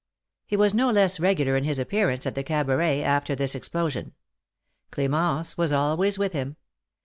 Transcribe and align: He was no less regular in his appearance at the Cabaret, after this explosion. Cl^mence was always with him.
He 0.47 0.57
was 0.57 0.73
no 0.73 0.89
less 0.89 1.19
regular 1.19 1.55
in 1.55 1.63
his 1.63 1.77
appearance 1.77 2.25
at 2.25 2.33
the 2.33 2.41
Cabaret, 2.41 3.03
after 3.03 3.35
this 3.35 3.53
explosion. 3.53 4.13
Cl^mence 4.91 5.59
was 5.59 5.71
always 5.71 6.17
with 6.17 6.33
him. 6.33 6.55